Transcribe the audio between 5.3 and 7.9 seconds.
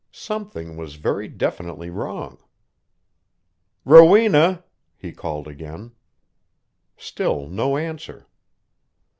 again. Still no